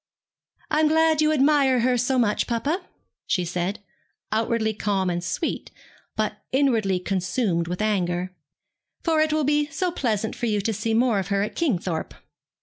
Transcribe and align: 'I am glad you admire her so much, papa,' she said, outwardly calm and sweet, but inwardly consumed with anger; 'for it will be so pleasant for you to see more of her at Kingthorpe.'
'I 0.71 0.79
am 0.79 0.87
glad 0.87 1.21
you 1.21 1.31
admire 1.31 1.81
her 1.81 1.95
so 1.95 2.17
much, 2.17 2.47
papa,' 2.47 2.81
she 3.27 3.45
said, 3.45 3.83
outwardly 4.31 4.73
calm 4.73 5.11
and 5.11 5.23
sweet, 5.23 5.69
but 6.15 6.41
inwardly 6.51 6.97
consumed 6.99 7.67
with 7.67 7.83
anger; 7.83 8.33
'for 9.03 9.21
it 9.21 9.31
will 9.31 9.43
be 9.43 9.67
so 9.67 9.91
pleasant 9.91 10.35
for 10.35 10.47
you 10.47 10.59
to 10.59 10.73
see 10.73 10.95
more 10.95 11.19
of 11.19 11.27
her 11.27 11.43
at 11.43 11.55
Kingthorpe.' 11.55 12.15